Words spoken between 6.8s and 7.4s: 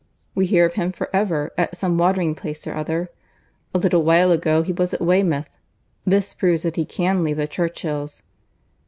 can leave